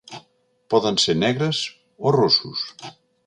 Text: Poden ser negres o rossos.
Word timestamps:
Poden 0.73 0.97
ser 1.03 1.15
negres 1.25 1.61
o 2.09 2.17
rossos. 2.17 2.65